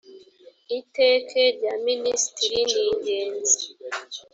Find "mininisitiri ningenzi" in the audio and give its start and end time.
1.83-3.63